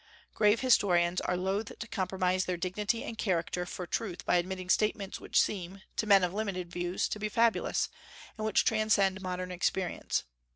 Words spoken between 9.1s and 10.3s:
modern experience.